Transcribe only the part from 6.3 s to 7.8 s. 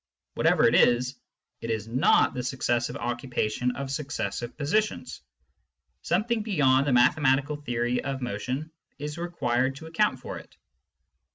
beyond the mathe matical